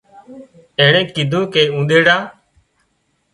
[0.79, 2.17] اينڻيئي ڪيڌون ڪي اونۮيڙا